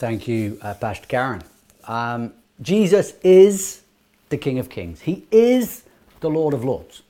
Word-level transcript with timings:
Thank 0.00 0.26
you, 0.26 0.58
uh, 0.62 0.72
Pastor 0.72 1.06
Karen. 1.06 1.42
Um, 1.84 2.32
Jesus 2.62 3.12
is 3.22 3.82
the 4.30 4.38
King 4.38 4.58
of 4.58 4.70
Kings. 4.70 5.02
He 5.02 5.26
is 5.30 5.84
the 6.20 6.30
Lord 6.30 6.54
of 6.54 6.64
Lords. 6.64 7.02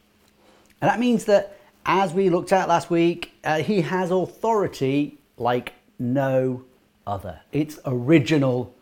And 0.83 0.91
that 0.91 0.99
means 0.99 1.25
that, 1.27 1.57
as 1.87 2.13
we 2.13 2.31
looked 2.31 2.53
at 2.53 2.67
last 2.67 2.91
week, 2.91 3.31
uh, 3.45 3.63
he 3.63 3.83
has 3.83 4.11
authority 4.11 5.19
like 5.37 5.73
no 6.01 6.65
other. 7.07 7.39
It's 7.53 7.79
original 7.87 8.75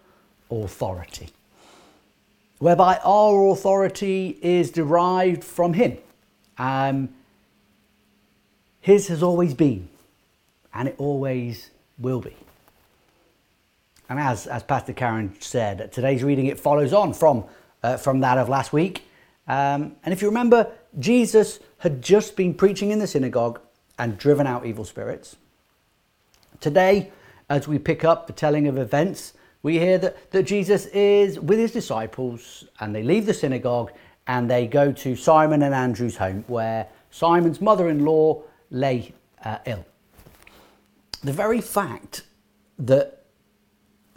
authority, 0.50 1.28
whereby 2.60 2.98
our 3.04 3.50
authority 3.50 4.38
is 4.40 4.70
derived 4.70 5.44
from 5.44 5.74
him. 5.74 5.98
Um, 6.56 7.10
his 8.80 9.08
has 9.08 9.22
always 9.22 9.52
been, 9.52 9.90
and 10.72 10.88
it 10.88 10.94
always 10.96 11.68
will 11.98 12.22
be. 12.22 12.34
And 14.08 14.18
as, 14.18 14.46
as 14.46 14.62
Pastor 14.62 14.92
Karen 14.92 15.34
said, 15.40 15.92
today's 15.92 16.22
reading 16.24 16.46
it 16.46 16.58
follows 16.58 16.92
on 16.92 17.12
from, 17.12 17.44
uh, 17.82 17.96
from 17.96 18.20
that 18.20 18.38
of 18.38 18.48
last 18.48 18.72
week. 18.72 19.04
Um, 19.46 19.96
and 20.04 20.12
if 20.12 20.22
you 20.22 20.28
remember, 20.28 20.70
Jesus 20.98 21.60
had 21.78 22.02
just 22.02 22.36
been 22.36 22.54
preaching 22.54 22.90
in 22.90 22.98
the 22.98 23.06
synagogue 23.06 23.60
and 23.98 24.16
driven 24.16 24.46
out 24.46 24.64
evil 24.64 24.84
spirits. 24.84 25.36
Today, 26.60 27.12
as 27.50 27.68
we 27.68 27.78
pick 27.78 28.04
up 28.04 28.26
the 28.26 28.32
telling 28.32 28.66
of 28.66 28.78
events, 28.78 29.34
we 29.62 29.78
hear 29.78 29.98
that, 29.98 30.30
that 30.30 30.44
Jesus 30.44 30.86
is 30.86 31.38
with 31.38 31.58
his 31.58 31.72
disciples 31.72 32.64
and 32.80 32.94
they 32.94 33.02
leave 33.02 33.26
the 33.26 33.34
synagogue 33.34 33.92
and 34.26 34.50
they 34.50 34.66
go 34.66 34.92
to 34.92 35.16
Simon 35.16 35.62
and 35.62 35.74
Andrew's 35.74 36.16
home 36.16 36.44
where 36.46 36.86
Simon's 37.10 37.60
mother 37.60 37.88
in 37.88 38.04
law 38.04 38.42
lay 38.70 39.12
uh, 39.44 39.58
ill. 39.66 39.84
The 41.22 41.32
very 41.32 41.60
fact 41.60 42.22
that 42.78 43.17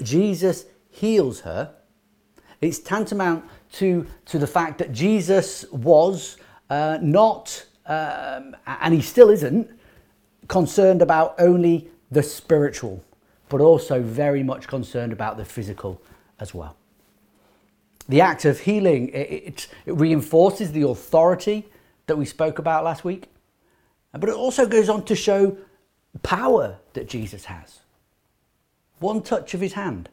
Jesus 0.03 0.65
heals 0.89 1.41
her, 1.41 1.73
it's 2.61 2.79
tantamount 2.79 3.45
to, 3.73 4.05
to 4.25 4.37
the 4.37 4.47
fact 4.47 4.77
that 4.77 4.91
Jesus 4.91 5.65
was 5.71 6.37
uh, 6.69 6.99
not, 7.01 7.65
um, 7.87 8.55
and 8.65 8.93
he 8.93 9.01
still 9.01 9.29
isn't, 9.29 9.69
concerned 10.47 11.01
about 11.01 11.35
only 11.39 11.89
the 12.11 12.21
spiritual, 12.21 13.03
but 13.49 13.61
also 13.61 14.01
very 14.01 14.43
much 14.43 14.67
concerned 14.67 15.13
about 15.13 15.37
the 15.37 15.45
physical 15.45 16.01
as 16.39 16.53
well. 16.53 16.75
The 18.09 18.21
act 18.21 18.45
of 18.45 18.59
healing, 18.59 19.09
it, 19.09 19.67
it, 19.85 19.93
reinforces 19.93 20.71
the 20.71 20.87
authority 20.87 21.67
that 22.07 22.17
we 22.17 22.25
spoke 22.25 22.59
about 22.59 22.83
last 22.83 23.03
week, 23.03 23.29
but 24.11 24.29
it 24.29 24.35
also 24.35 24.65
goes 24.65 24.89
on 24.89 25.05
to 25.05 25.15
show 25.15 25.57
power 26.21 26.77
that 26.93 27.07
Jesus 27.07 27.45
has. 27.45 27.80
One 29.01 29.23
touch 29.23 29.55
of 29.55 29.61
his 29.61 29.73
hand, 29.73 30.09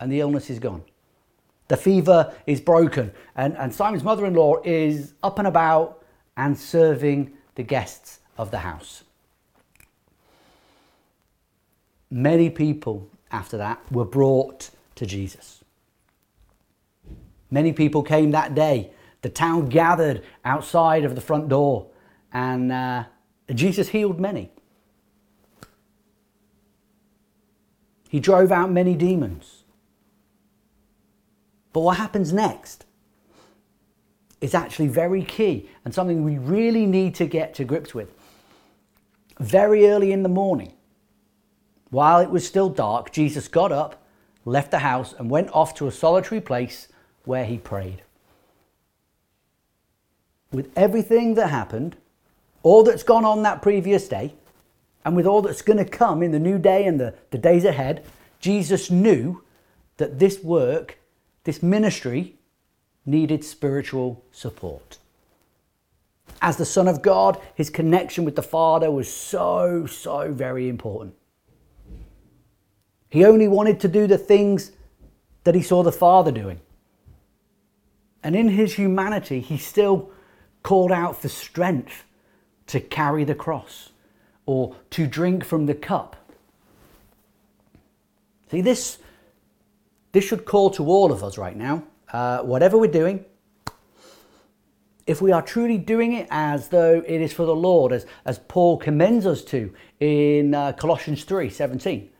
and 0.00 0.10
the 0.10 0.20
illness 0.20 0.48
is 0.48 0.58
gone. 0.58 0.82
The 1.68 1.76
fever 1.76 2.34
is 2.46 2.58
broken, 2.58 3.12
and, 3.36 3.54
and 3.56 3.72
Simon's 3.72 4.02
mother 4.02 4.24
in 4.24 4.34
law 4.34 4.62
is 4.64 5.12
up 5.22 5.38
and 5.38 5.46
about 5.46 6.02
and 6.36 6.58
serving 6.58 7.32
the 7.54 7.62
guests 7.62 8.20
of 8.38 8.50
the 8.50 8.58
house. 8.58 9.04
Many 12.10 12.48
people 12.48 13.08
after 13.30 13.58
that 13.58 13.80
were 13.92 14.06
brought 14.06 14.70
to 14.94 15.04
Jesus. 15.04 15.62
Many 17.50 17.74
people 17.74 18.02
came 18.02 18.30
that 18.30 18.54
day. 18.54 18.90
The 19.20 19.28
town 19.28 19.66
gathered 19.66 20.24
outside 20.46 21.04
of 21.04 21.14
the 21.14 21.20
front 21.20 21.50
door, 21.50 21.88
and 22.32 22.72
uh, 22.72 23.04
Jesus 23.54 23.88
healed 23.88 24.18
many. 24.18 24.50
He 28.14 28.20
drove 28.20 28.52
out 28.52 28.70
many 28.70 28.94
demons. 28.94 29.64
But 31.72 31.80
what 31.80 31.96
happens 31.96 32.32
next 32.32 32.86
is 34.40 34.54
actually 34.54 34.86
very 34.86 35.24
key 35.24 35.68
and 35.84 35.92
something 35.92 36.22
we 36.22 36.38
really 36.38 36.86
need 36.86 37.16
to 37.16 37.26
get 37.26 37.54
to 37.54 37.64
grips 37.64 37.92
with. 37.92 38.12
Very 39.40 39.88
early 39.88 40.12
in 40.12 40.22
the 40.22 40.28
morning, 40.28 40.74
while 41.90 42.20
it 42.20 42.30
was 42.30 42.46
still 42.46 42.68
dark, 42.68 43.10
Jesus 43.10 43.48
got 43.48 43.72
up, 43.72 44.06
left 44.44 44.70
the 44.70 44.78
house, 44.78 45.12
and 45.18 45.28
went 45.28 45.50
off 45.50 45.74
to 45.74 45.88
a 45.88 45.90
solitary 45.90 46.40
place 46.40 46.86
where 47.24 47.44
he 47.44 47.58
prayed. 47.58 48.02
With 50.52 50.70
everything 50.76 51.34
that 51.34 51.50
happened, 51.50 51.96
all 52.62 52.84
that's 52.84 53.02
gone 53.02 53.24
on 53.24 53.42
that 53.42 53.60
previous 53.60 54.06
day, 54.06 54.36
and 55.04 55.16
with 55.16 55.26
all 55.26 55.42
that's 55.42 55.62
going 55.62 55.78
to 55.78 55.84
come 55.84 56.22
in 56.22 56.32
the 56.32 56.38
new 56.38 56.58
day 56.58 56.86
and 56.86 56.98
the, 56.98 57.14
the 57.30 57.38
days 57.38 57.64
ahead, 57.64 58.04
Jesus 58.40 58.90
knew 58.90 59.42
that 59.96 60.18
this 60.18 60.42
work 60.42 60.98
this 61.44 61.62
ministry 61.62 62.36
needed 63.06 63.44
spiritual 63.44 64.24
support. 64.32 64.98
As 66.40 66.56
the 66.56 66.64
Son 66.64 66.88
of 66.88 67.02
God, 67.02 67.40
his 67.54 67.70
connection 67.70 68.24
with 68.24 68.34
the 68.34 68.42
Father 68.42 68.90
was 68.90 69.12
so, 69.12 69.86
so 69.86 70.32
very 70.32 70.68
important. 70.68 71.14
He 73.10 73.24
only 73.24 73.46
wanted 73.46 73.78
to 73.80 73.88
do 73.88 74.06
the 74.06 74.18
things 74.18 74.72
that 75.44 75.54
he 75.54 75.62
saw 75.62 75.82
the 75.82 75.92
Father 75.92 76.32
doing. 76.32 76.60
And 78.22 78.34
in 78.34 78.48
his 78.48 78.74
humanity, 78.74 79.40
he 79.40 79.58
still 79.58 80.10
called 80.62 80.90
out 80.90 81.20
for 81.20 81.28
strength 81.28 82.04
to 82.68 82.80
carry 82.80 83.24
the 83.24 83.34
cross 83.34 83.90
or 84.46 84.76
to 84.90 85.06
drink 85.06 85.44
from 85.44 85.66
the 85.66 85.74
cup. 85.74 86.16
See, 88.50 88.60
this 88.60 88.98
this 90.12 90.24
should 90.24 90.44
call 90.44 90.70
to 90.70 90.86
all 90.86 91.10
of 91.10 91.24
us 91.24 91.36
right 91.36 91.56
now, 91.56 91.82
uh, 92.12 92.38
whatever 92.42 92.78
we're 92.78 92.90
doing, 92.90 93.24
if 95.06 95.20
we 95.20 95.32
are 95.32 95.42
truly 95.42 95.76
doing 95.76 96.12
it 96.12 96.26
as 96.30 96.68
though 96.68 97.02
it 97.06 97.20
is 97.20 97.32
for 97.32 97.44
the 97.44 97.54
Lord, 97.54 97.92
as, 97.92 98.06
as 98.24 98.38
Paul 98.38 98.78
commends 98.78 99.26
us 99.26 99.42
to 99.44 99.74
in 100.00 100.54
uh, 100.54 100.72
Colossians 100.72 101.24
3 101.24 101.50
17, 101.50 102.10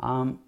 um, 0.00 0.40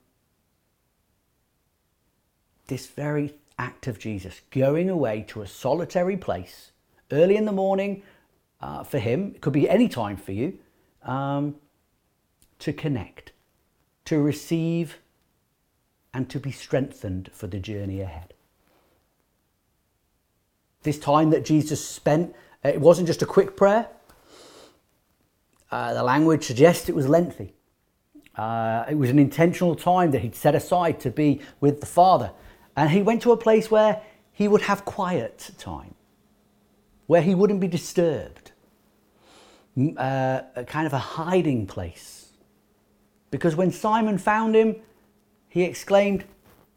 this 2.66 2.87
very 2.87 3.34
act 3.58 3.87
of 3.87 3.98
Jesus 3.98 4.41
going 4.50 4.91
away 4.91 5.25
to 5.28 5.42
a 5.42 5.47
solitary 5.47 6.16
place 6.16 6.72
early 7.10 7.37
in 7.37 7.44
the 7.44 7.52
morning 7.52 8.02
uh, 8.60 8.84
for 8.84 8.98
him, 8.98 9.32
it 9.34 9.41
could 9.41 9.52
be 9.52 9.69
any 9.69 9.88
time 9.88 10.16
for 10.16 10.32
you, 10.32 10.58
um, 11.03 11.56
to 12.59 12.72
connect, 12.72 13.33
to 14.05 14.21
receive 14.21 14.99
and 16.12 16.28
to 16.28 16.38
be 16.38 16.50
strengthened 16.50 17.31
for 17.33 17.47
the 17.47 17.59
journey 17.59 18.00
ahead. 18.00 18.34
This 20.83 20.99
time 20.99 21.31
that 21.31 21.44
Jesus 21.44 21.87
spent, 21.87 22.34
uh, 22.65 22.71
it 22.71 22.81
wasn't 22.81 23.06
just 23.06 23.22
a 23.22 23.27
quick 23.27 23.56
prayer. 23.56 23.88
Uh, 25.71 25.94
the 25.94 26.03
language 26.03 26.44
suggests 26.44 26.88
it 26.88 26.94
was 26.94 27.09
lengthy. 27.09 27.55
Uh, 28.37 28.84
it 28.88 28.94
was 28.97 29.11
an 29.11 29.19
intentional 29.19 29.75
time 29.75 30.11
that 30.12 30.22
he'd 30.22 30.34
set 30.34 30.55
aside 30.55 30.99
to 31.00 31.11
be 31.11 31.41
with 31.61 31.81
the 31.81 31.87
Father. 31.87 32.32
And 32.77 32.91
he 32.91 33.03
went 33.03 33.21
to 33.22 33.32
a 33.32 33.37
place 33.37 33.71
where 33.71 34.00
he 34.32 34.49
would 34.49 34.62
have 34.62 34.87
quiet 34.87 35.50
time, 35.59 35.94
where 37.06 37.21
he 37.21 37.34
wouldn't 37.34 37.61
be 37.61 37.69
disturbed, 37.69 38.39
uh, 39.96 40.42
a 40.56 40.64
kind 40.64 40.86
of 40.86 40.92
a 40.92 40.98
hiding 40.98 41.66
place. 41.66 42.32
Because 43.30 43.54
when 43.56 43.70
Simon 43.70 44.18
found 44.18 44.54
him, 44.54 44.76
he 45.48 45.62
exclaimed, 45.62 46.24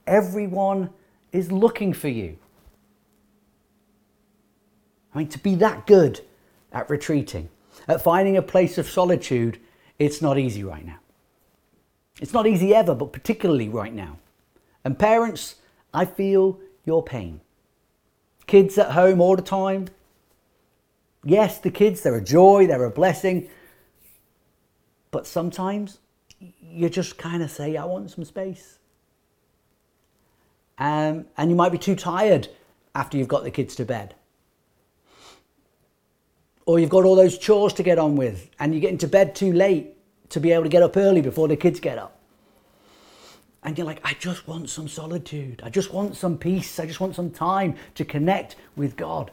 Everyone 0.05 0.89
is 1.31 1.51
looking 1.51 1.93
for 1.93 2.09
you. 2.09 2.37
I 5.13 5.19
mean, 5.19 5.27
to 5.29 5.39
be 5.39 5.55
that 5.55 5.87
good 5.87 6.21
at 6.71 6.89
retreating, 6.89 7.49
at 7.87 8.01
finding 8.01 8.37
a 8.37 8.41
place 8.41 8.77
of 8.77 8.89
solitude, 8.89 9.59
it's 9.99 10.21
not 10.21 10.37
easy 10.37 10.63
right 10.63 10.85
now. 10.85 10.99
It's 12.19 12.33
not 12.33 12.47
easy 12.47 12.73
ever, 12.75 12.93
but 12.93 13.13
particularly 13.13 13.69
right 13.69 13.93
now. 13.93 14.17
And 14.83 14.97
parents, 14.97 15.55
I 15.93 16.05
feel 16.05 16.59
your 16.85 17.03
pain. 17.03 17.41
Kids 18.47 18.77
at 18.77 18.91
home 18.91 19.21
all 19.21 19.35
the 19.35 19.41
time. 19.41 19.87
Yes, 21.23 21.59
the 21.59 21.71
kids, 21.71 22.01
they're 22.01 22.15
a 22.15 22.23
joy, 22.23 22.67
they're 22.67 22.83
a 22.83 22.89
blessing. 22.89 23.49
But 25.11 25.25
sometimes 25.25 25.99
you 26.61 26.89
just 26.89 27.17
kind 27.17 27.41
of 27.43 27.51
say, 27.51 27.77
I 27.77 27.85
want 27.85 28.11
some 28.11 28.25
space. 28.25 28.79
Um, 30.77 31.25
and 31.37 31.49
you 31.49 31.55
might 31.55 31.71
be 31.71 31.77
too 31.77 31.95
tired 31.95 32.49
after 32.95 33.17
you've 33.17 33.27
got 33.27 33.43
the 33.43 33.51
kids 33.51 33.75
to 33.75 33.85
bed. 33.85 34.15
Or 36.65 36.79
you've 36.79 36.89
got 36.89 37.05
all 37.05 37.15
those 37.15 37.37
chores 37.37 37.73
to 37.73 37.83
get 37.83 37.99
on 37.99 38.15
with, 38.15 38.49
and 38.59 38.73
you 38.73 38.79
get 38.79 38.91
into 38.91 39.07
bed 39.07 39.35
too 39.35 39.53
late 39.53 39.97
to 40.29 40.39
be 40.39 40.51
able 40.51 40.63
to 40.63 40.69
get 40.69 40.81
up 40.81 40.97
early 40.97 41.21
before 41.21 41.47
the 41.47 41.55
kids 41.55 41.79
get 41.79 41.97
up. 41.97 42.19
And 43.63 43.77
you're 43.77 43.87
like, 43.87 44.01
I 44.03 44.13
just 44.13 44.47
want 44.47 44.69
some 44.69 44.87
solitude. 44.87 45.61
I 45.63 45.69
just 45.69 45.93
want 45.93 46.17
some 46.17 46.37
peace. 46.37 46.79
I 46.79 46.85
just 46.85 46.99
want 46.99 47.15
some 47.15 47.31
time 47.31 47.75
to 47.95 48.03
connect 48.03 48.55
with 48.75 48.97
God. 48.97 49.31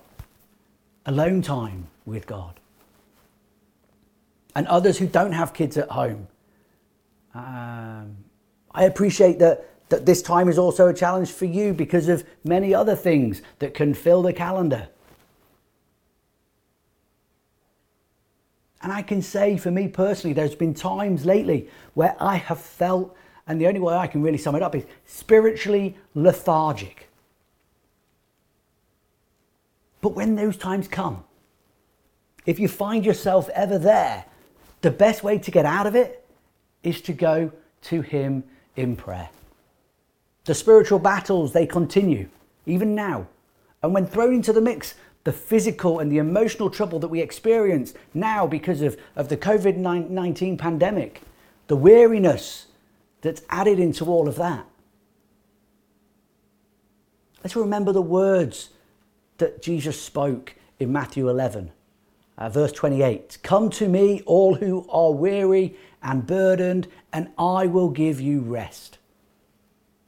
Alone 1.11 1.43
time 1.43 1.89
with 2.07 2.29
God. 2.29 2.61
And 4.55 4.69
others 4.69 4.99
who 4.99 5.09
don't 5.09 5.33
have 5.33 5.53
kids 5.53 5.77
at 5.77 5.89
home 5.89 6.29
um, 7.35 8.17
I 8.73 8.85
appreciate 8.85 9.39
that, 9.39 9.69
that 9.89 10.07
this 10.07 10.23
time 10.23 10.49
is 10.49 10.59
also 10.59 10.87
a 10.87 10.95
challenge 10.95 11.31
for 11.31 11.47
you 11.47 11.73
because 11.73 12.09
of 12.09 12.25
many 12.45 12.73
other 12.73 12.97
things 12.97 13.43
that 13.59 13.75
can 13.75 13.93
fill 13.93 14.23
the 14.23 14.33
calendar. 14.33 14.89
And 18.83 18.93
I 18.93 19.03
can 19.03 19.21
say 19.21 19.57
for 19.57 19.71
me 19.71 19.89
personally, 19.89 20.33
there's 20.33 20.55
been 20.55 20.75
times 20.75 21.27
lately 21.27 21.69
where 21.95 22.17
I 22.21 22.37
have 22.37 22.61
felt, 22.61 23.17
and 23.49 23.61
the 23.61 23.67
only 23.67 23.81
way 23.81 23.95
I 23.95 24.07
can 24.07 24.23
really 24.23 24.39
sum 24.39 24.55
it 24.55 24.63
up 24.63 24.77
is 24.77 24.85
spiritually 25.07 25.97
lethargic. 26.15 27.10
But 30.01 30.15
when 30.15 30.35
those 30.35 30.57
times 30.57 30.89
come, 30.89 31.25
if 32.47 32.59
you 32.59 32.69
find 32.69 33.05
yourself 33.05 33.49
ever 33.51 33.79
there, 33.79 34.25
the 34.81 34.91
best 34.91 35.23
way 35.23 35.39
to 35.39 35.51
get 35.51 35.67
out 35.67 35.87
of 35.87 35.95
it 35.95 36.27
is 36.83 37.01
to 37.03 37.13
go 37.13 37.53
to 37.83 38.01
Him 38.01 38.45
in 38.77 38.97
prayer. 38.97 39.29
The 40.45 40.55
spiritual 40.55 40.99
battles, 40.99 41.53
they 41.53 41.67
continue, 41.67 42.29
even 42.67 42.95
now. 42.95 43.27
And 43.83 43.93
when 43.93 44.07
thrown 44.07 44.35
into 44.35 44.53
the 44.53 44.61
mix, 44.61 44.95
the 45.25 45.33
physical 45.33 45.99
and 45.99 46.11
the 46.11 46.19
emotional 46.19 46.71
trouble 46.71 46.99
that 47.01 47.09
we 47.09 47.21
experience 47.21 47.93
now 48.15 48.47
because 48.47 48.81
of, 48.81 48.97
of 49.17 49.29
the 49.29 49.37
COVID 49.37 49.77
19 49.77 50.57
pandemic, 50.57 51.21
the 51.67 51.77
weariness 51.77 52.67
that's 53.21 53.43
added 53.51 53.79
into 53.79 54.07
all 54.07 54.29
of 54.29 54.37
that. 54.37 54.67
Let's 57.45 57.57
remember 57.57 57.93
the 57.93 58.03
words 58.03 58.71
that 59.41 59.61
Jesus 59.61 60.01
spoke 60.01 60.55
in 60.79 60.93
Matthew 60.93 61.29
11, 61.29 61.71
uh, 62.39 62.49
verse 62.49 62.73
28. 62.73 63.39
Come 63.43 63.69
to 63.71 63.89
me, 63.89 64.23
all 64.25 64.55
who 64.55 64.87
are 64.89 65.13
weary 65.13 65.77
and 66.03 66.27
burdened, 66.27 66.89
and 67.13 67.29
I 67.37 67.67
will 67.67 67.91
give 67.91 68.21
you 68.21 68.41
rest. 68.41 68.99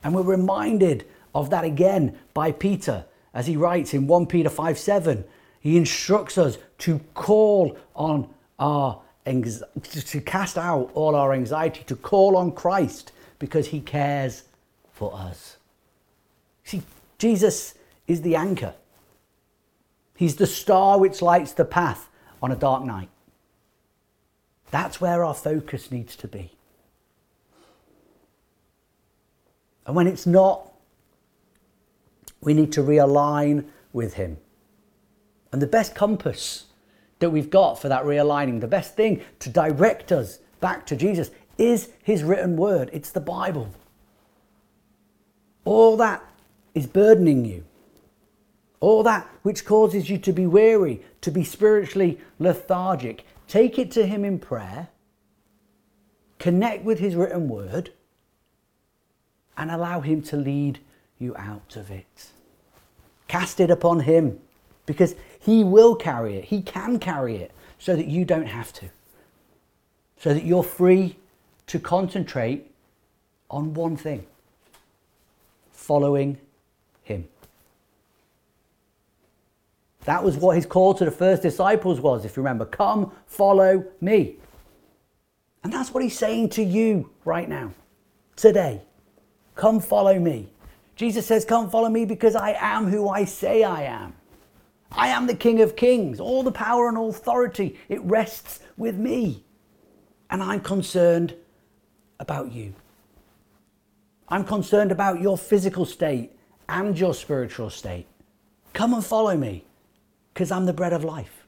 And 0.02 0.14
we're 0.14 0.23
reminded 0.23 1.05
of 1.34 1.50
that 1.50 1.64
again 1.64 2.19
by 2.34 2.52
Peter 2.52 3.05
as 3.34 3.46
he 3.46 3.56
writes 3.56 3.94
in 3.94 4.06
1 4.06 4.26
Peter 4.26 4.49
5 4.49 4.79
7. 4.79 5.25
He 5.61 5.76
instructs 5.76 6.38
us 6.38 6.58
to 6.78 7.00
call 7.14 7.76
on 7.94 8.28
our 8.58 9.02
to 9.25 10.20
cast 10.20 10.58
out 10.58 10.90
all 10.94 11.14
our 11.14 11.32
anxiety, 11.32 11.85
to 11.85 11.94
call 11.94 12.37
on 12.37 12.50
Christ 12.50 13.12
because 13.38 13.69
he 13.69 13.81
cares 13.81 14.43
for 14.93 15.14
us. 15.14 15.56
See, 16.64 16.82
Jesus 17.19 17.75
is 18.08 18.23
the 18.23 18.35
anchor. 18.35 18.75
He's 20.14 20.37
the 20.37 20.47
star 20.47 20.99
which 20.99 21.23
lights 21.23 21.53
the 21.53 21.64
path 21.64 22.09
on 22.43 22.53
a 22.53 22.56
dark 22.56 22.85
night. 22.85 23.09
That's 24.70 25.00
where 25.00 25.25
our 25.25 25.35
focus 25.35 25.91
needs 25.91 26.17
to 26.17 26.29
be. 26.29 26.53
And 29.87 29.97
when 29.97 30.06
it's 30.06 30.26
not, 30.26 30.73
we 32.41 32.55
need 32.55 32.73
to 32.73 32.82
realign 32.82 33.67
with 33.93 34.14
Him. 34.14 34.38
And 35.53 35.61
the 35.61 35.67
best 35.67 35.94
compass 35.94 36.67
that 37.19 37.31
we've 37.31 37.50
got 37.50 37.79
for 37.79 37.88
that 37.88 38.05
realigning, 38.05 38.61
the 38.61 38.67
best 38.67 38.97
thing 38.97 39.23
to 39.41 39.49
direct 39.49 40.11
us 40.11 40.38
back 40.61 40.87
to 40.87 40.97
Jesus 40.97 41.31
is 41.59 41.91
His 42.03 42.23
written 42.23 42.56
word. 42.56 42.91
It's 42.93 43.11
the 43.11 43.20
Bible. 43.20 43.69
All 45.64 45.97
that 45.99 46.23
is 46.75 46.87
burdening 46.87 47.44
you, 47.44 47.64
all 48.82 49.05
that 49.05 49.29
which 49.43 49.64
causes 49.64 50.11
you 50.11 50.19
to 50.19 50.32
be 50.32 50.44
weary, 50.44 51.00
to 51.20 51.31
be 51.31 51.44
spiritually 51.44 52.19
lethargic, 52.40 53.25
take 53.46 53.79
it 53.79 53.93
to 53.93 54.05
Him 54.05 54.25
in 54.25 54.40
prayer, 54.40 54.88
connect 56.40 56.84
with 56.84 56.99
His 56.99 57.14
written 57.14 57.49
word, 57.49 57.90
and 59.56 59.70
allow 59.70 60.00
Him 60.00 60.20
to 60.23 60.37
lead 60.37 60.81
you 61.20 61.34
out 61.37 61.76
of 61.76 61.93
it. 61.93 62.31
Cast 63.29 63.61
it 63.61 63.70
upon 63.70 64.00
Him 64.00 64.40
because 64.85 65.14
He 65.38 65.62
will 65.62 65.94
carry 65.94 66.37
it. 66.37 66.46
He 66.46 66.61
can 66.61 66.99
carry 66.99 67.37
it 67.37 67.52
so 67.78 67.94
that 67.94 68.08
you 68.08 68.25
don't 68.25 68.49
have 68.49 68.73
to. 68.75 68.90
So 70.19 70.35
that 70.35 70.44
you're 70.44 70.64
free 70.64 71.17
to 71.69 71.78
concentrate 71.78 72.69
on 73.49 73.75
one 73.75 73.96
thing 73.96 74.26
following 75.70 76.38
Him. 77.05 77.28
That 80.04 80.25
was 80.25 80.37
what 80.37 80.56
his 80.56 80.66
call 80.66 80.94
to 80.94 81.04
the 81.04 81.10
first 81.10 81.43
disciples 81.43 82.00
was, 82.00 82.25
if 82.25 82.37
you 82.37 82.43
remember. 82.43 82.64
Come, 82.64 83.12
follow 83.26 83.84
me. 84.00 84.37
And 85.62 85.72
that's 85.72 85.94
what 85.94 86.02
he's 86.02 86.19
saying 86.19 86.50
to 86.50 86.62
you 86.62 87.10
right 87.25 87.49
now, 87.49 87.72
today. 88.34 88.82
Come, 89.54 89.78
follow 89.78 90.19
me. 90.19 90.49
Jesus 90.96 91.26
says, 91.26 91.44
Come 91.44 91.70
follow 91.70 91.88
me 91.88 92.04
because 92.04 92.34
I 92.34 92.56
am 92.58 92.88
who 92.88 93.08
I 93.08 93.25
say 93.25 93.62
I 93.62 93.82
am. 93.82 94.14
I 94.90 95.08
am 95.08 95.26
the 95.26 95.37
King 95.37 95.60
of 95.60 95.76
Kings. 95.76 96.20
All 96.20 96.43
the 96.43 96.52
power 96.52 96.88
and 96.88 96.99
authority, 96.99 97.78
it 97.88 98.02
rests 98.02 98.60
with 98.76 98.96
me. 98.96 99.44
And 100.31 100.43
I'm 100.43 100.60
concerned 100.60 101.34
about 102.19 102.52
you. 102.52 102.75
I'm 104.28 104.44
concerned 104.44 104.90
about 104.93 105.20
your 105.20 105.38
physical 105.38 105.84
state 105.84 106.32
and 106.69 106.99
your 106.99 107.14
spiritual 107.14 107.70
state. 107.70 108.06
Come 108.72 108.94
and 108.94 109.04
follow 109.04 109.37
me 109.37 109.64
because 110.32 110.50
I'm 110.50 110.67
the 110.67 110.73
bread 110.73 110.93
of 110.93 111.05
life. 111.05 111.46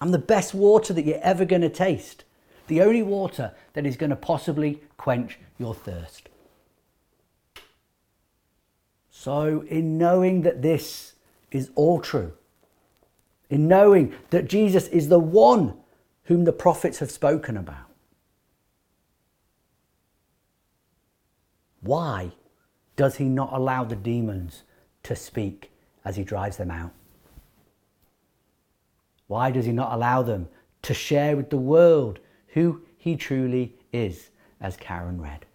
I'm 0.00 0.12
the 0.12 0.18
best 0.18 0.54
water 0.54 0.92
that 0.94 1.04
you're 1.04 1.20
ever 1.22 1.44
going 1.44 1.62
to 1.62 1.68
taste. 1.68 2.24
The 2.68 2.80
only 2.80 3.02
water 3.02 3.52
that 3.74 3.84
is 3.84 3.96
going 3.96 4.10
to 4.10 4.16
possibly 4.16 4.80
quench 4.96 5.38
your 5.58 5.74
thirst. 5.74 6.28
So, 9.10 9.62
in 9.68 9.98
knowing 9.98 10.42
that 10.42 10.62
this 10.62 11.14
is 11.50 11.70
all 11.74 12.00
true, 12.00 12.32
in 13.50 13.68
knowing 13.68 14.14
that 14.30 14.48
Jesus 14.48 14.88
is 14.88 15.08
the 15.08 15.18
one 15.18 15.74
whom 16.24 16.44
the 16.44 16.52
prophets 16.52 17.00
have 17.00 17.10
spoken 17.10 17.56
about, 17.56 17.90
why 21.82 22.32
does 22.96 23.16
he 23.16 23.24
not 23.24 23.52
allow 23.52 23.84
the 23.84 23.96
demons 23.96 24.62
to 25.02 25.16
speak 25.16 25.70
as 26.04 26.16
he 26.16 26.24
drives 26.24 26.56
them 26.56 26.70
out? 26.70 26.92
Why 29.30 29.52
does 29.52 29.64
he 29.64 29.70
not 29.70 29.92
allow 29.92 30.22
them 30.22 30.48
to 30.82 30.92
share 30.92 31.36
with 31.36 31.50
the 31.50 31.56
world 31.56 32.18
who 32.48 32.82
he 32.98 33.14
truly 33.14 33.76
is, 33.92 34.30
as 34.60 34.76
Karen 34.76 35.22
read? 35.22 35.46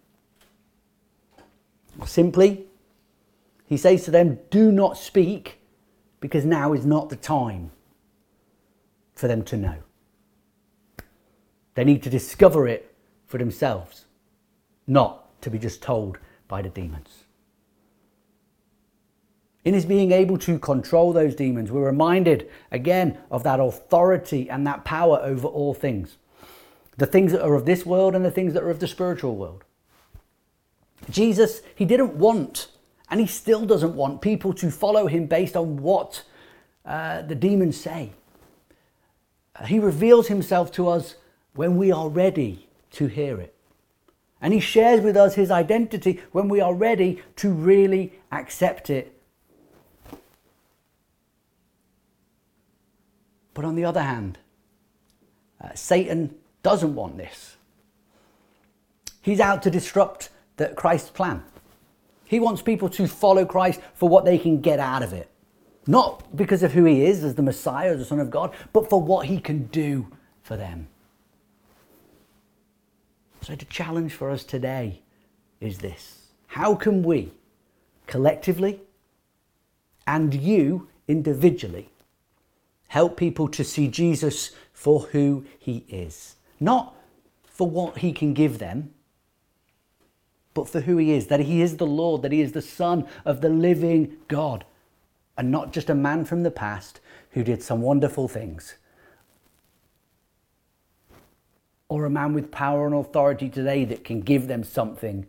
Simply, 2.06 2.68
he 3.67 3.75
says 3.75 4.05
to 4.05 4.12
them, 4.12 4.39
Do 4.50 4.72
not 4.72 4.98
speak, 4.98 5.60
because 6.22 6.46
now 6.46 6.72
is 6.72 6.86
not 6.86 7.10
the 7.10 7.17
time 7.17 7.72
for 9.13 9.27
them 9.27 9.44
to 9.44 9.58
know. 9.58 9.75
They 11.74 11.84
need 11.84 12.01
to 12.03 12.10
discover 12.10 12.70
it 12.70 12.96
for 13.27 13.38
themselves, 13.39 14.05
not 14.88 15.41
to 15.41 15.50
be 15.50 15.60
just 15.60 15.82
told 15.82 16.17
by 16.48 16.62
the 16.62 16.70
demons. 16.70 17.25
In 19.65 19.74
his 19.74 19.86
being 19.86 20.12
able 20.12 20.38
to 20.39 20.60
control 20.60 21.12
those 21.12 21.36
demons, 21.36 21.72
we're 21.72 21.86
reminded 21.86 22.50
again 22.72 23.17
of 23.31 23.43
that 23.43 23.60
authority 23.60 24.50
and 24.50 24.65
that 24.65 24.86
power 24.86 25.19
over 25.22 25.48
all 25.48 25.74
things 25.74 26.17
the 26.98 27.05
things 27.05 27.34
that 27.34 27.43
are 27.43 27.55
of 27.55 27.65
this 27.65 27.86
world 27.86 28.15
and 28.15 28.24
the 28.24 28.31
things 28.31 28.53
that 28.53 28.63
are 28.63 28.69
of 28.69 28.79
the 28.79 28.88
spiritual 28.88 29.36
world. 29.36 29.65
Jesus, 31.10 31.62
he 31.75 31.84
didn't 31.84 32.13
want 32.13 32.69
and 33.10 33.19
he 33.19 33.27
still 33.27 33.65
doesn't 33.65 33.95
want 33.95 34.22
people 34.22 34.53
to 34.53 34.72
follow 34.72 35.07
him 35.07 35.25
based 35.25 35.55
on 35.55 35.77
what 35.77 36.24
uh, 36.86 37.22
the 37.22 37.36
demons 37.36 37.75
say. 37.77 38.12
Uh, 39.55 39.65
he 39.65 39.79
reveals 39.79 40.27
himself 40.27 40.72
to 40.72 40.88
us 40.88 41.15
when 41.53 41.77
we 41.77 41.91
are 41.91 42.10
ready 42.10 42.67
to 42.91 43.07
hear 43.07 43.39
it. 43.39 43.53
And 44.41 44.53
he 44.53 44.60
shares 44.60 45.01
with 45.01 45.17
us 45.17 45.36
his 45.36 45.51
identity 45.51 46.22
when 46.31 46.50
we 46.50 46.62
are 46.62 46.74
ready 46.74 47.22
to 47.38 47.51
really 47.51 48.13
accept 48.31 48.89
it. 48.89 49.14
But 53.55 53.65
on 53.65 53.74
the 53.74 53.85
other 53.85 54.03
hand, 54.03 54.38
uh, 55.59 55.69
Satan 55.74 56.35
doesn't 56.62 56.93
want 56.93 57.17
this. 57.17 57.55
He's 59.24 59.39
out 59.39 59.63
to 59.63 59.71
disrupt 59.71 60.29
the, 60.57 60.67
Christ's 60.67 61.09
plan. 61.09 61.43
He 62.25 62.39
wants 62.39 62.62
people 62.62 62.89
to 62.89 63.07
follow 63.07 63.45
Christ 63.45 63.79
for 63.95 64.07
what 64.07 64.25
they 64.25 64.38
can 64.38 64.62
get 64.62 64.79
out 64.79 65.01
of 65.01 65.13
it. 65.13 65.29
Not 65.88 66.35
because 66.35 66.62
of 66.63 66.74
who 66.74 66.83
he 66.85 67.05
is 67.05 67.24
as 67.24 67.35
the 67.35 67.41
Messiah, 67.41 67.93
as 67.93 68.00
the 68.00 68.05
Son 68.05 68.19
of 68.19 68.29
God, 68.29 68.53
but 68.74 68.89
for 68.89 69.01
what 69.01 69.27
he 69.27 69.39
can 69.39 69.65
do 69.67 70.07
for 70.43 70.57
them. 70.57 70.88
So, 73.41 73.55
the 73.55 73.65
challenge 73.65 74.12
for 74.13 74.31
us 74.31 74.43
today 74.43 75.01
is 75.62 75.77
this 75.77 76.29
How 76.47 76.74
can 76.75 77.03
we, 77.03 77.31
collectively, 78.07 78.81
and 80.07 80.33
you 80.33 80.88
individually, 81.07 81.89
help 82.88 83.18
people 83.18 83.48
to 83.50 83.63
see 83.63 83.88
Jesus 83.88 84.51
for 84.74 85.01
who 85.12 85.46
he 85.60 85.86
is? 85.89 86.36
Not 86.60 86.96
for 87.46 87.70
what 87.70 88.00
he 88.00 88.12
can 88.12 88.34
give 88.34 88.60
them, 88.60 88.94
but 90.54 90.70
for 90.70 90.82
who 90.82 90.98
he 90.98 91.12
is 91.12 91.27
that 91.27 91.42
he 91.42 91.62
is 91.62 91.77
the 91.77 91.86
Lord, 91.86 92.22
that 92.22 92.32
he 92.32 92.42
is 92.42 92.54
the 92.54 92.62
Son 92.62 93.08
of 93.25 93.42
the 93.42 93.50
living 93.50 94.18
God, 94.27 94.65
and 95.38 95.51
not 95.51 95.74
just 95.74 95.89
a 95.89 95.96
man 95.96 96.25
from 96.25 96.44
the 96.44 96.51
past 96.51 97.01
who 97.32 97.44
did 97.44 97.62
some 97.62 97.82
wonderful 97.82 98.27
things, 98.27 98.75
or 101.89 102.06
a 102.06 102.10
man 102.10 102.34
with 102.34 102.51
power 102.51 102.86
and 102.86 102.96
authority 102.96 103.50
today 103.50 103.86
that 103.86 104.04
can 104.04 104.22
give 104.22 104.48
them 104.48 104.63
something 104.63 105.27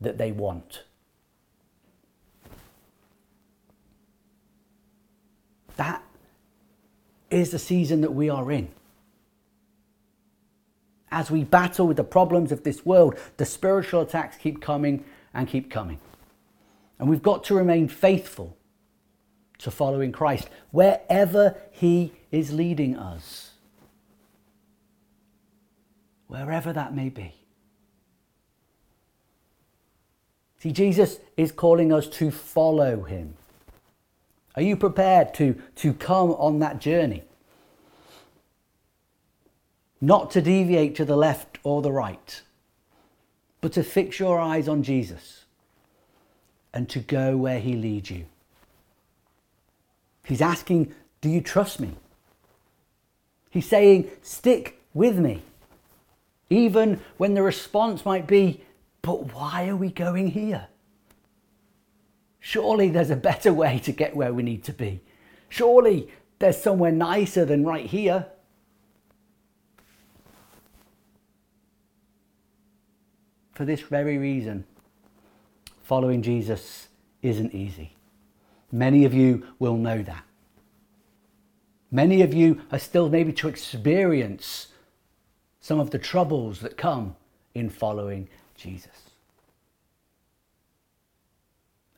that 0.00 0.18
they 0.18 0.32
want. 0.32 0.82
That 5.76 6.02
is 7.34 7.50
the 7.50 7.58
season 7.58 8.00
that 8.02 8.14
we 8.14 8.30
are 8.30 8.50
in. 8.50 8.68
As 11.10 11.30
we 11.30 11.44
battle 11.44 11.86
with 11.86 11.96
the 11.96 12.04
problems 12.04 12.52
of 12.52 12.64
this 12.64 12.84
world, 12.84 13.18
the 13.36 13.44
spiritual 13.44 14.00
attacks 14.00 14.36
keep 14.36 14.60
coming 14.60 15.04
and 15.32 15.48
keep 15.48 15.70
coming. 15.70 16.00
And 16.98 17.08
we've 17.08 17.22
got 17.22 17.44
to 17.44 17.54
remain 17.54 17.88
faithful 17.88 18.56
to 19.58 19.70
following 19.70 20.12
Christ 20.12 20.48
wherever 20.70 21.56
He 21.70 22.12
is 22.30 22.52
leading 22.52 22.96
us. 22.96 23.50
Wherever 26.26 26.72
that 26.72 26.94
may 26.94 27.08
be. 27.08 27.34
See, 30.58 30.72
Jesus 30.72 31.18
is 31.36 31.52
calling 31.52 31.92
us 31.92 32.08
to 32.08 32.30
follow 32.30 33.02
Him. 33.02 33.34
Are 34.56 34.62
you 34.62 34.76
prepared 34.76 35.34
to, 35.34 35.60
to 35.76 35.92
come 35.92 36.30
on 36.32 36.60
that 36.60 36.80
journey? 36.80 37.24
Not 40.00 40.30
to 40.32 40.42
deviate 40.42 40.94
to 40.96 41.04
the 41.04 41.16
left 41.16 41.58
or 41.62 41.82
the 41.82 41.90
right, 41.90 42.42
but 43.60 43.72
to 43.72 43.82
fix 43.82 44.20
your 44.20 44.38
eyes 44.38 44.68
on 44.68 44.82
Jesus 44.82 45.44
and 46.72 46.88
to 46.90 47.00
go 47.00 47.36
where 47.36 47.58
He 47.58 47.74
leads 47.74 48.10
you. 48.10 48.26
He's 50.24 50.42
asking, 50.42 50.94
Do 51.20 51.28
you 51.28 51.40
trust 51.40 51.80
me? 51.80 51.96
He's 53.50 53.68
saying, 53.68 54.10
Stick 54.22 54.80
with 54.92 55.18
me. 55.18 55.42
Even 56.50 57.00
when 57.16 57.34
the 57.34 57.42
response 57.42 58.04
might 58.04 58.26
be, 58.26 58.62
But 59.02 59.32
why 59.32 59.68
are 59.68 59.76
we 59.76 59.90
going 59.90 60.28
here? 60.28 60.68
Surely 62.46 62.90
there's 62.90 63.08
a 63.08 63.16
better 63.16 63.54
way 63.54 63.78
to 63.78 63.90
get 63.90 64.14
where 64.14 64.34
we 64.34 64.42
need 64.42 64.62
to 64.64 64.72
be. 64.74 65.00
Surely 65.48 66.10
there's 66.40 66.60
somewhere 66.60 66.92
nicer 66.92 67.46
than 67.46 67.64
right 67.64 67.86
here. 67.86 68.26
For 73.54 73.64
this 73.64 73.80
very 73.80 74.18
reason, 74.18 74.66
following 75.84 76.20
Jesus 76.20 76.88
isn't 77.22 77.54
easy. 77.54 77.96
Many 78.70 79.06
of 79.06 79.14
you 79.14 79.46
will 79.58 79.78
know 79.78 80.02
that. 80.02 80.24
Many 81.90 82.20
of 82.20 82.34
you 82.34 82.60
are 82.70 82.78
still 82.78 83.08
maybe 83.08 83.32
to 83.32 83.48
experience 83.48 84.66
some 85.60 85.80
of 85.80 85.92
the 85.92 85.98
troubles 85.98 86.60
that 86.60 86.76
come 86.76 87.16
in 87.54 87.70
following 87.70 88.28
Jesus. 88.54 89.13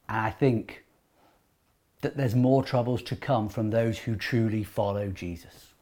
And 0.09 0.21
I 0.21 0.31
think 0.31 0.85
that 2.03 2.17
there's 2.17 2.35
more 2.35 2.63
troubles 2.63 3.03
to 3.03 3.17
come 3.17 3.49
from 3.49 3.71
those 3.71 3.99
who 3.99 4.17
truly 4.17 4.63
follow 4.63 5.09
Jesus. 5.09 5.73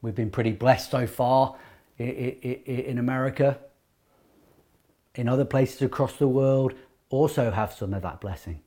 We've 0.00 0.14
been 0.14 0.30
pretty 0.30 0.52
blessed 0.52 0.90
so 0.92 1.06
far 1.06 1.56
in 1.98 2.98
America. 2.98 3.58
In 5.16 5.28
other 5.28 5.44
places 5.44 5.82
across 5.82 6.16
the 6.16 6.28
world, 6.28 6.74
also 7.10 7.50
have 7.50 7.72
some 7.72 7.92
of 7.92 8.02
that 8.02 8.20
blessing. 8.20 8.60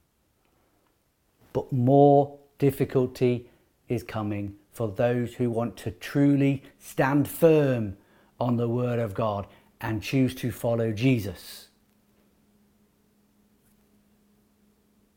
But 1.54 1.72
more 1.72 2.38
difficulty 2.60 3.50
is 3.88 4.04
coming 4.04 4.56
for 4.72 4.90
those 4.90 5.36
who 5.36 5.50
want 5.50 5.78
to 5.78 5.92
truly 5.92 6.64
stand 6.78 7.28
firm 7.28 7.98
on 8.40 8.58
the 8.58 8.68
Word 8.68 9.00
of 9.00 9.14
God 9.14 9.48
and 9.80 10.04
choose 10.04 10.36
to 10.36 10.52
follow 10.52 10.92
Jesus 10.92 11.70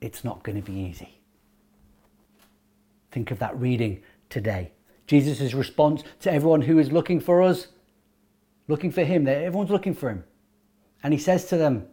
it's 0.05 0.23
not 0.23 0.43
going 0.43 0.61
to 0.61 0.71
be 0.71 0.79
easy. 0.79 1.19
Think 3.11 3.31
of 3.31 3.39
that 3.39 3.59
reading 3.59 4.03
today. 4.29 4.73
Jesus' 5.07 5.55
response 5.55 6.03
to 6.21 6.31
everyone 6.31 6.61
who 6.61 6.79
is 6.79 6.93
looking 6.93 7.21
for 7.21 7.41
us, 7.41 7.69
looking 8.69 8.93
for 8.93 9.03
him. 9.03 9.27
Everyone's 9.27 9.71
looking 9.71 9.95
for 9.95 10.11
him. 10.11 10.25
And 11.03 11.15
he 11.15 11.19
says 11.19 11.47
to 11.47 11.57
them, 11.57 11.87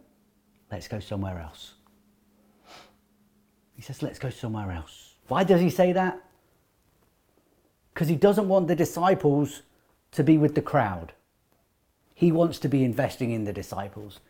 Let's 0.70 0.88
go 0.88 1.00
somewhere 1.00 1.40
else. 1.40 1.72
He 3.76 3.80
says, 3.80 4.02
Let's 4.02 4.18
go 4.18 4.28
somewhere 4.28 4.70
else. 4.72 5.14
Why 5.28 5.42
does 5.42 5.62
he 5.62 5.70
say 5.70 5.92
that? 5.92 6.20
Because 7.94 8.08
he 8.08 8.16
doesn't 8.16 8.48
want 8.48 8.68
the 8.68 8.76
disciples 8.76 9.62
to 10.12 10.22
be 10.22 10.36
with 10.36 10.54
the 10.54 10.62
crowd. 10.62 11.14
He 12.14 12.30
wants 12.30 12.58
to 12.58 12.68
be 12.68 12.84
investing 12.84 13.30
in 13.30 13.44
the 13.44 13.54
disciples. 13.54 14.20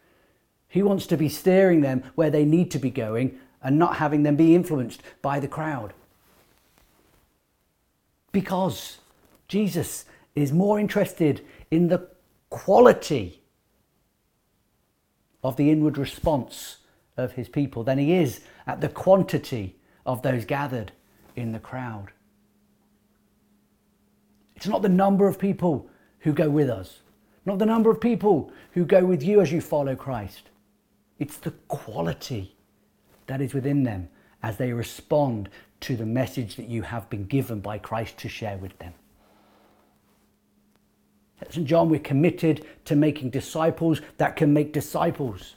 He 0.68 0.82
wants 0.82 1.06
to 1.08 1.16
be 1.16 1.28
steering 1.28 1.80
them 1.80 2.04
where 2.14 2.30
they 2.30 2.44
need 2.44 2.70
to 2.70 2.78
be 2.78 2.90
going 2.90 3.40
and 3.62 3.78
not 3.78 3.96
having 3.96 4.22
them 4.22 4.36
be 4.36 4.54
influenced 4.54 5.02
by 5.20 5.38
the 5.38 5.48
crowd. 5.48 5.92
Because 8.32 8.98
Jesus 9.48 10.04
is 10.34 10.52
more 10.52 10.80
interested 10.80 11.44
in 11.70 11.88
the 11.88 12.08
quality 12.50 13.42
of 15.42 15.56
the 15.56 15.70
inward 15.70 15.98
response 15.98 16.78
of 17.16 17.32
his 17.32 17.48
people 17.48 17.84
than 17.84 17.98
he 17.98 18.14
is 18.14 18.40
at 18.66 18.80
the 18.80 18.88
quantity 18.88 19.76
of 20.06 20.22
those 20.22 20.44
gathered 20.44 20.92
in 21.36 21.52
the 21.52 21.58
crowd. 21.58 22.12
It's 24.56 24.66
not 24.66 24.82
the 24.82 24.88
number 24.88 25.26
of 25.26 25.38
people 25.38 25.88
who 26.20 26.32
go 26.32 26.48
with 26.48 26.70
us, 26.70 27.00
not 27.44 27.58
the 27.58 27.66
number 27.66 27.90
of 27.90 28.00
people 28.00 28.52
who 28.72 28.84
go 28.84 29.04
with 29.04 29.22
you 29.22 29.40
as 29.40 29.52
you 29.52 29.60
follow 29.60 29.96
Christ. 29.96 30.50
It's 31.18 31.36
the 31.36 31.50
quality 31.68 32.54
that 33.32 33.40
is 33.40 33.54
within 33.54 33.82
them 33.82 34.10
as 34.42 34.58
they 34.58 34.74
respond 34.74 35.48
to 35.80 35.96
the 35.96 36.04
message 36.04 36.56
that 36.56 36.68
you 36.68 36.82
have 36.82 37.08
been 37.08 37.24
given 37.24 37.60
by 37.60 37.78
Christ 37.78 38.18
to 38.18 38.28
share 38.28 38.58
with 38.58 38.78
them. 38.78 38.92
At 41.40 41.54
St. 41.54 41.66
John, 41.66 41.88
we're 41.88 41.98
committed 41.98 42.66
to 42.84 42.94
making 42.94 43.30
disciples 43.30 44.02
that 44.18 44.36
can 44.36 44.52
make 44.52 44.74
disciples. 44.74 45.54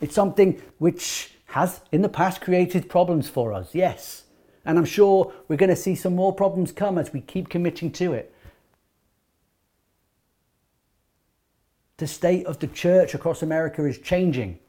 It's 0.00 0.14
something 0.14 0.62
which 0.78 1.32
has 1.46 1.80
in 1.90 2.02
the 2.02 2.08
past 2.08 2.40
created 2.40 2.88
problems 2.88 3.28
for 3.28 3.52
us, 3.52 3.74
yes. 3.74 4.22
And 4.64 4.78
I'm 4.78 4.84
sure 4.84 5.32
we're 5.48 5.56
going 5.56 5.68
to 5.68 5.74
see 5.74 5.96
some 5.96 6.14
more 6.14 6.32
problems 6.32 6.70
come 6.70 6.96
as 6.96 7.12
we 7.12 7.22
keep 7.22 7.48
committing 7.48 7.90
to 7.94 8.12
it. 8.12 8.32
The 11.96 12.06
state 12.06 12.46
of 12.46 12.60
the 12.60 12.68
church 12.68 13.14
across 13.14 13.42
America 13.42 13.84
is 13.84 13.98
changing. 13.98 14.60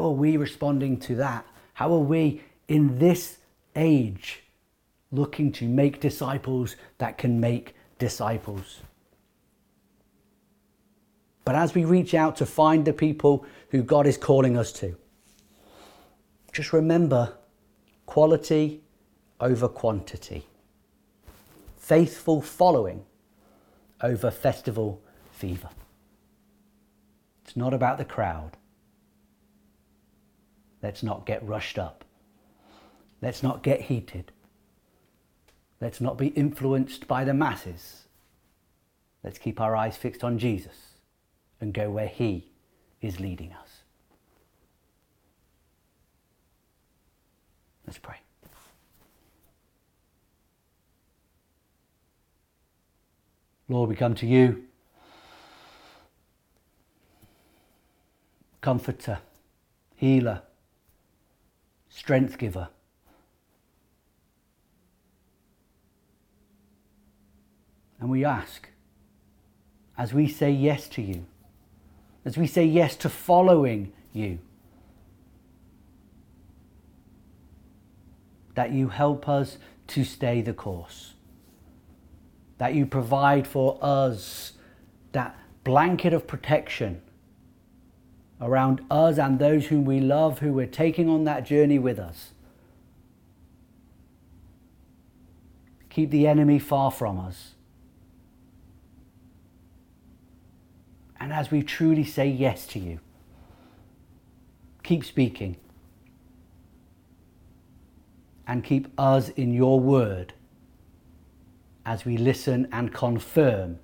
How 0.00 0.06
are 0.06 0.12
we 0.12 0.38
responding 0.38 0.98
to 1.00 1.16
that? 1.16 1.44
How 1.74 1.92
are 1.92 1.98
we 1.98 2.40
in 2.68 2.98
this 2.98 3.36
age 3.76 4.42
looking 5.12 5.52
to 5.52 5.68
make 5.68 6.00
disciples 6.00 6.76
that 6.96 7.18
can 7.18 7.38
make 7.38 7.74
disciples? 7.98 8.80
But 11.44 11.54
as 11.54 11.74
we 11.74 11.84
reach 11.84 12.14
out 12.14 12.36
to 12.36 12.46
find 12.46 12.86
the 12.86 12.94
people 12.94 13.44
who 13.72 13.82
God 13.82 14.06
is 14.06 14.16
calling 14.16 14.56
us 14.56 14.72
to, 14.80 14.96
just 16.50 16.72
remember 16.72 17.34
quality 18.06 18.80
over 19.38 19.68
quantity, 19.68 20.46
faithful 21.76 22.40
following 22.40 23.04
over 24.00 24.30
festival 24.30 25.02
fever. 25.30 25.68
It's 27.44 27.54
not 27.54 27.74
about 27.74 27.98
the 27.98 28.06
crowd, 28.06 28.56
Let's 30.82 31.02
not 31.02 31.26
get 31.26 31.46
rushed 31.46 31.78
up. 31.78 32.04
Let's 33.20 33.42
not 33.42 33.62
get 33.62 33.82
heated. 33.82 34.32
Let's 35.80 36.00
not 36.00 36.16
be 36.16 36.28
influenced 36.28 37.06
by 37.06 37.24
the 37.24 37.34
masses. 37.34 38.04
Let's 39.22 39.38
keep 39.38 39.60
our 39.60 39.76
eyes 39.76 39.96
fixed 39.96 40.24
on 40.24 40.38
Jesus 40.38 40.94
and 41.60 41.74
go 41.74 41.90
where 41.90 42.08
He 42.08 42.50
is 43.02 43.20
leading 43.20 43.52
us. 43.52 43.68
Let's 47.86 47.98
pray. 47.98 48.16
Lord, 53.68 53.88
we 53.88 53.94
come 53.94 54.14
to 54.16 54.26
you, 54.26 54.64
comforter, 58.60 59.18
healer 59.96 60.42
strength 61.90 62.38
giver. 62.38 62.68
And 68.00 68.08
we 68.08 68.24
ask, 68.24 68.68
as 69.98 70.14
we 70.14 70.26
say 70.26 70.50
yes 70.50 70.88
to 70.90 71.02
you, 71.02 71.26
as 72.24 72.38
we 72.38 72.46
say 72.46 72.64
yes 72.64 72.96
to 72.96 73.10
following 73.10 73.92
you, 74.14 74.38
that 78.54 78.72
you 78.72 78.88
help 78.88 79.28
us 79.28 79.58
to 79.88 80.04
stay 80.04 80.40
the 80.40 80.54
course, 80.54 81.14
that 82.58 82.74
you 82.74 82.86
provide 82.86 83.46
for 83.46 83.78
us 83.82 84.52
that 85.12 85.36
blanket 85.64 86.14
of 86.14 86.26
protection 86.26 87.02
around 88.40 88.80
us 88.90 89.18
and 89.18 89.38
those 89.38 89.66
whom 89.66 89.84
we 89.84 90.00
love 90.00 90.38
who 90.38 90.52
we're 90.52 90.66
taking 90.66 91.08
on 91.08 91.24
that 91.24 91.44
journey 91.44 91.78
with 91.78 91.98
us. 91.98 92.32
Keep 95.90 96.10
the 96.10 96.26
enemy 96.26 96.58
far 96.58 96.90
from 96.90 97.18
us. 97.18 97.54
And 101.18 101.32
as 101.32 101.50
we 101.50 101.62
truly 101.62 102.04
say 102.04 102.28
yes 102.28 102.66
to 102.68 102.78
you, 102.78 103.00
keep 104.82 105.04
speaking 105.04 105.56
and 108.46 108.64
keep 108.64 108.88
us 108.98 109.28
in 109.30 109.52
your 109.52 109.78
word 109.78 110.32
as 111.84 112.04
we 112.04 112.16
listen 112.16 112.66
and 112.72 112.92
confirm 112.92 113.78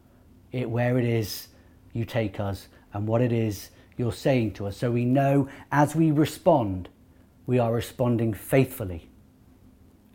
it 0.51 0.71
where 0.71 0.99
it 0.99 1.05
is 1.05 1.49
you 1.93 2.05
take 2.05 2.41
us 2.41 2.69
and 2.93 3.07
what 3.07 3.21
it 3.21 3.33
is 3.33 3.71
you're 3.97 4.13
saying 4.13 4.53
to 4.55 4.67
us. 4.67 4.77
So 4.77 4.91
we 4.91 5.05
know 5.05 5.49
as 5.73 5.95
we 5.95 6.11
respond, 6.11 6.89
we 7.47 7.59
are 7.59 7.73
responding 7.73 8.35
faithfully 8.35 9.09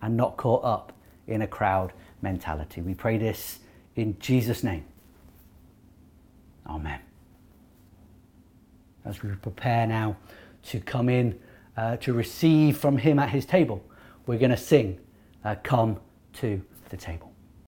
and 0.01 0.17
not 0.17 0.37
caught 0.37 0.63
up 0.63 0.93
in 1.27 1.41
a 1.41 1.47
crowd 1.47 1.93
mentality. 2.21 2.81
We 2.81 2.93
pray 2.93 3.17
this 3.17 3.59
in 3.95 4.17
Jesus' 4.19 4.63
name. 4.63 4.85
Amen. 6.67 6.99
As 9.03 9.23
we 9.23 9.31
prepare 9.31 9.87
now 9.87 10.17
to 10.63 10.79
come 10.79 11.09
in 11.09 11.39
uh, 11.75 11.97
to 11.97 12.13
receive 12.13 12.77
from 12.77 12.97
Him 12.97 13.17
at 13.17 13.29
His 13.29 13.45
table, 13.45 13.83
we're 14.27 14.37
going 14.37 14.51
to 14.51 14.57
sing, 14.57 14.99
uh, 15.43 15.55
Come 15.63 15.99
to 16.33 16.61
the 16.89 16.97
Table. 16.97 17.30